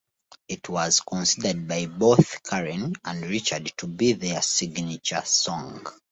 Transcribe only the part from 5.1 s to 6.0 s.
song.